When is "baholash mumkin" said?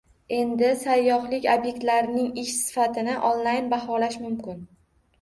3.79-4.69